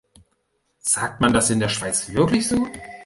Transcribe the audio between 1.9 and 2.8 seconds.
wirklich so?